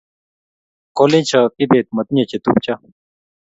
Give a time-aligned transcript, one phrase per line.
[0.97, 2.73] kolecho kibet matinye che tupcho